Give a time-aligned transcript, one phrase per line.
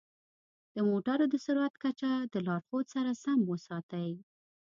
[0.75, 4.09] د موټرو د سرعت کچه د لارښود سره سم وساتئ.